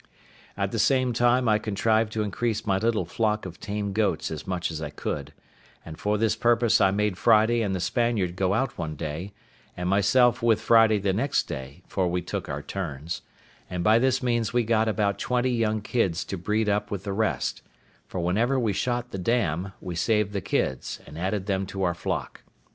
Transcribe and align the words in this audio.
At 0.57 0.71
the 0.71 0.79
same 0.79 1.13
time 1.13 1.47
I 1.47 1.59
contrived 1.59 2.11
to 2.13 2.23
increase 2.23 2.65
my 2.65 2.79
little 2.79 3.05
flock 3.05 3.45
of 3.45 3.59
tame 3.59 3.93
goats 3.93 4.31
as 4.31 4.47
much 4.47 4.71
as 4.71 4.81
I 4.81 4.89
could; 4.89 5.31
and 5.85 5.95
for 5.95 6.17
this 6.17 6.35
purpose 6.35 6.81
I 6.81 6.89
made 6.89 7.19
Friday 7.19 7.61
and 7.61 7.75
the 7.75 7.79
Spaniard 7.79 8.35
go 8.35 8.55
out 8.55 8.79
one 8.79 8.95
day, 8.95 9.31
and 9.77 9.87
myself 9.87 10.41
with 10.41 10.59
Friday 10.59 10.97
the 10.97 11.13
next 11.13 11.43
day 11.43 11.83
(for 11.87 12.07
we 12.07 12.23
took 12.23 12.49
our 12.49 12.63
turns), 12.63 13.21
and 13.69 13.83
by 13.83 13.99
this 13.99 14.23
means 14.23 14.51
we 14.51 14.63
got 14.63 14.87
about 14.87 15.19
twenty 15.19 15.51
young 15.51 15.81
kids 15.81 16.25
to 16.25 16.35
breed 16.35 16.67
up 16.67 16.89
with 16.89 17.03
the 17.03 17.13
rest; 17.13 17.61
for 18.07 18.19
whenever 18.21 18.59
we 18.59 18.73
shot 18.73 19.11
the 19.11 19.19
dam, 19.19 19.71
we 19.79 19.93
saved 19.93 20.33
the 20.33 20.41
kids, 20.41 20.99
and 21.05 21.15
added 21.15 21.45
them 21.45 21.67
to 21.67 21.83
our 21.83 21.93
flock. 21.93 22.41